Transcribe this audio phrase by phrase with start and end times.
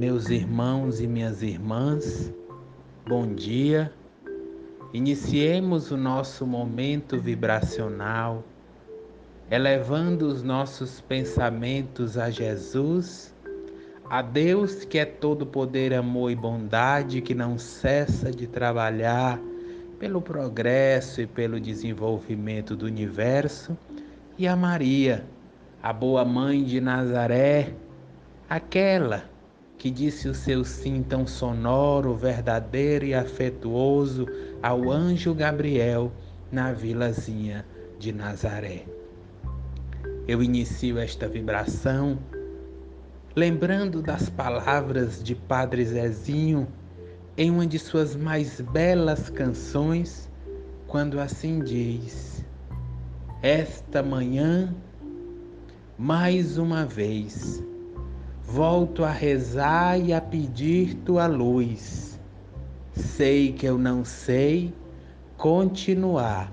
[0.00, 2.32] meus irmãos e minhas irmãs,
[3.06, 3.92] bom dia.
[4.94, 8.42] Iniciemos o nosso momento vibracional,
[9.50, 13.34] elevando os nossos pensamentos a Jesus,
[14.08, 19.38] a Deus que é todo poder, amor e bondade, que não cessa de trabalhar
[19.98, 23.76] pelo progresso e pelo desenvolvimento do universo,
[24.38, 25.26] e a Maria,
[25.82, 27.74] a boa mãe de Nazaré,
[28.48, 29.28] aquela
[29.80, 34.26] que disse o seu sim tão sonoro, verdadeiro e afetuoso
[34.62, 36.12] ao anjo Gabriel
[36.52, 37.64] na vilazinha
[37.98, 38.84] de Nazaré.
[40.28, 42.18] Eu inicio esta vibração
[43.34, 46.68] lembrando das palavras de Padre Zezinho
[47.34, 50.28] em uma de suas mais belas canções,
[50.86, 52.44] quando assim diz:
[53.40, 54.74] Esta manhã,
[55.96, 57.62] mais uma vez,
[58.52, 62.18] volto a rezar e a pedir tua luz.
[62.92, 64.74] Sei que eu não sei
[65.36, 66.52] continuar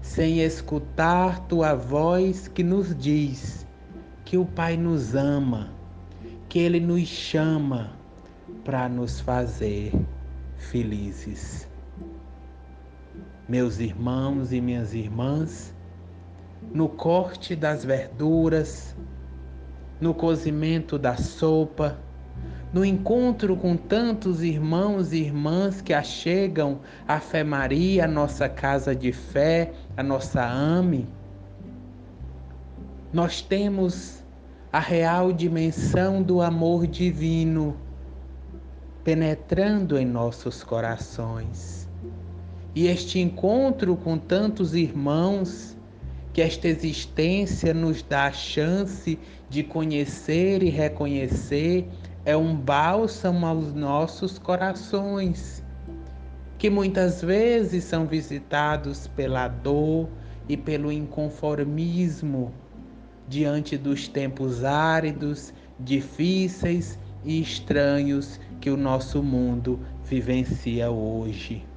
[0.00, 3.64] sem escutar tua voz que nos diz
[4.24, 5.72] que o Pai nos ama,
[6.48, 7.92] que Ele nos chama
[8.64, 9.92] para nos fazer
[10.56, 11.68] felizes.
[13.48, 15.72] Meus irmãos e minhas irmãs,
[16.74, 18.96] no corte das verduras,
[20.02, 21.96] no cozimento da sopa,
[22.72, 28.96] no encontro com tantos irmãos e irmãs que achegam a Fé Maria, a nossa casa
[28.96, 31.06] de fé, a nossa AME,
[33.12, 34.24] nós temos
[34.72, 37.76] a real dimensão do amor divino
[39.04, 41.88] penetrando em nossos corações.
[42.74, 45.76] E este encontro com tantos irmãos
[46.32, 49.18] que esta existência nos dá a chance
[49.50, 51.86] de conhecer e reconhecer,
[52.24, 55.62] é um bálsamo aos nossos corações,
[56.56, 60.08] que muitas vezes são visitados pela dor
[60.48, 62.52] e pelo inconformismo
[63.28, 71.71] diante dos tempos áridos, difíceis e estranhos que o nosso mundo vivencia hoje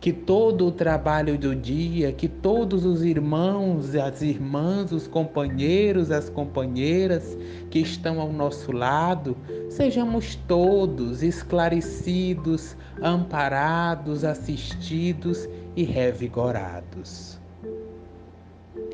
[0.00, 6.30] que todo o trabalho do dia, que todos os irmãos, as irmãs, os companheiros, as
[6.30, 7.36] companheiras
[7.68, 9.36] que estão ao nosso lado,
[9.68, 17.40] sejamos todos esclarecidos, amparados, assistidos e revigorados.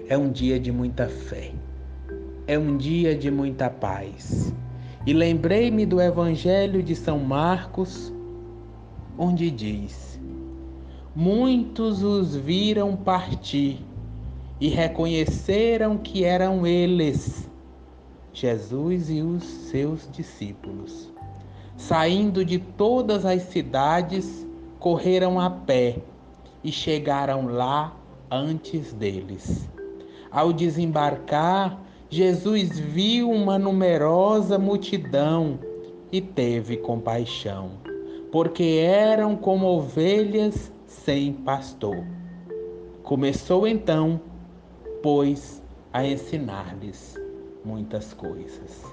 [0.08, 1.52] É um dia de muita fé,
[2.46, 4.54] é um dia de muita paz.
[5.06, 8.10] E lembrei-me do Evangelho de São Marcos,
[9.18, 10.18] onde diz:
[11.14, 13.78] muitos os viram partir
[14.60, 17.48] e reconheceram que eram eles,
[18.32, 21.12] Jesus e os seus discípulos.
[21.76, 24.46] Saindo de todas as cidades,
[24.80, 25.98] correram a pé
[26.62, 27.96] e chegaram lá
[28.30, 29.68] antes deles.
[30.30, 31.80] Ao desembarcar,
[32.10, 35.58] Jesus viu uma numerosa multidão
[36.10, 37.72] e teve compaixão,
[38.32, 42.04] porque eram como ovelhas sem pastor.
[43.02, 44.20] Começou então,
[45.02, 45.62] pois,
[45.92, 47.20] a ensinar-lhes
[47.64, 48.84] muitas coisas.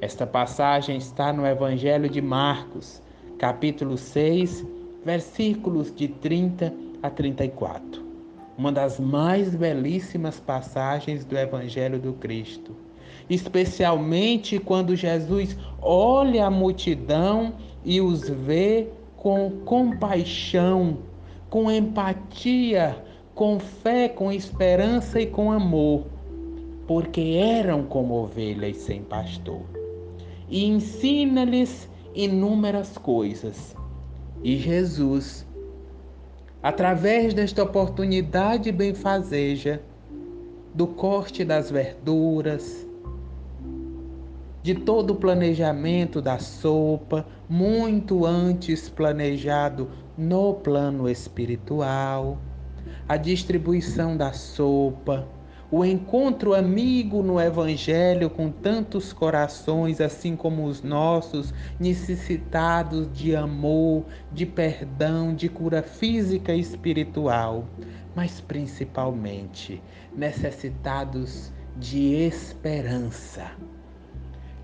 [0.00, 3.02] Esta passagem está no Evangelho de Marcos,
[3.38, 4.64] capítulo 6,
[5.04, 8.04] versículos de 30 a 34.
[8.56, 12.76] Uma das mais belíssimas passagens do Evangelho do Cristo,
[13.28, 17.54] especialmente quando Jesus olha a multidão
[17.84, 20.98] e os vê com compaixão
[21.54, 23.00] com empatia,
[23.32, 26.04] com fé, com esperança e com amor,
[26.84, 29.62] porque eram como ovelhas sem pastor.
[30.48, 33.76] E ensina-lhes inúmeras coisas.
[34.42, 35.46] E Jesus,
[36.60, 39.80] através desta oportunidade benfazeja,
[40.74, 42.84] do corte das verduras,
[44.60, 52.38] de todo o planejamento da sopa, muito antes planejado no plano espiritual,
[53.08, 55.28] a distribuição da sopa,
[55.70, 64.04] o encontro amigo no Evangelho com tantos corações, assim como os nossos, necessitados de amor,
[64.30, 67.66] de perdão, de cura física e espiritual,
[68.14, 69.82] mas principalmente
[70.14, 73.50] necessitados de esperança.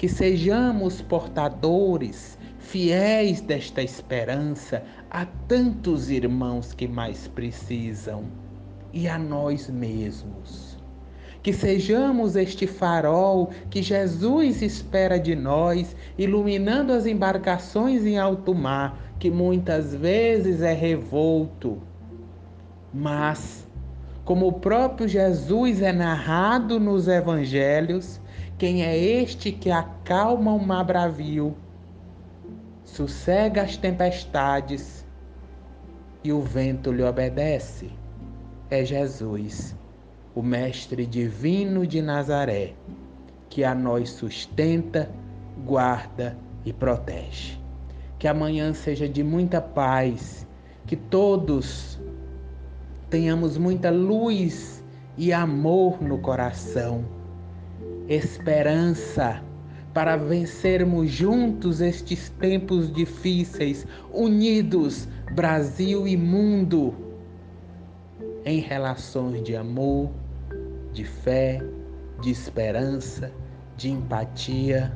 [0.00, 8.24] Que sejamos portadores fiéis desta esperança a tantos irmãos que mais precisam
[8.94, 10.80] e a nós mesmos.
[11.42, 19.14] que sejamos este farol que Jesus espera de nós, iluminando as embarcações em alto mar,
[19.18, 21.78] que muitas vezes é revolto.
[22.92, 23.66] Mas,
[24.24, 28.20] como o próprio Jesus é narrado nos evangelhos,
[28.60, 31.56] quem é este que acalma o mar bravio,
[32.84, 35.02] sossega as tempestades
[36.22, 37.90] e o vento lhe obedece?
[38.68, 39.74] É Jesus
[40.34, 42.74] o Mestre Divino de Nazaré,
[43.48, 45.10] que a nós sustenta,
[45.64, 47.58] guarda e protege.
[48.18, 50.46] Que amanhã seja de muita paz,
[50.86, 51.98] que todos
[53.08, 54.84] tenhamos muita luz
[55.16, 57.19] e amor no coração,
[58.10, 59.40] esperança
[59.94, 66.92] para vencermos juntos estes tempos difíceis, unidos, Brasil e mundo
[68.44, 70.10] em relações de amor,
[70.92, 71.62] de fé,
[72.20, 73.32] de esperança,
[73.76, 74.92] de empatia,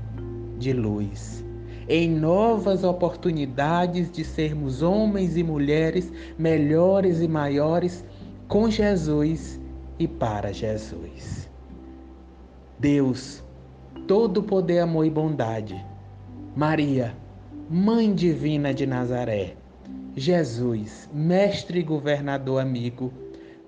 [0.59, 1.45] de luz.
[1.89, 8.05] Em novas oportunidades de sermos homens e mulheres melhores e maiores
[8.49, 9.61] com Jesus
[9.99, 11.54] e para Jesus.
[12.85, 13.43] Deus,
[14.07, 15.83] todo poder, amor e bondade.
[16.55, 17.17] Maria,
[17.71, 19.57] Mãe Divina de Nazaré.
[20.15, 23.11] Jesus, Mestre e Governador amigo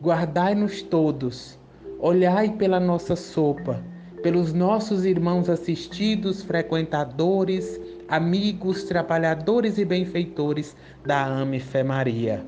[0.03, 1.59] guardai-nos todos,
[1.99, 3.83] olhai pela nossa sopa,
[4.23, 10.77] pelos nossos irmãos assistidos, frequentadores, amigos, trabalhadores e benfeitores
[11.07, 12.45] da Ame Fé Maria.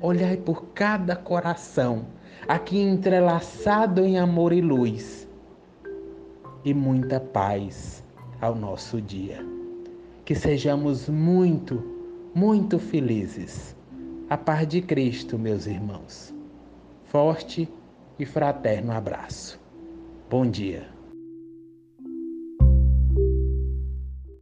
[0.00, 2.06] Olhai por cada coração,
[2.46, 5.28] aqui entrelaçado em amor e luz,
[6.64, 8.04] e muita paz
[8.40, 9.44] ao nosso dia.
[10.24, 11.82] Que sejamos muito,
[12.34, 13.76] muito felizes.
[14.28, 16.34] A paz de Cristo, meus irmãos.
[17.04, 17.68] Forte
[18.18, 19.60] e fraterno abraço.
[20.28, 20.99] Bom dia.